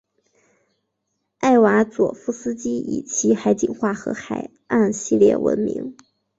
[1.37, 5.95] 艾瓦佐夫斯基以其海景画和海岸系列闻名。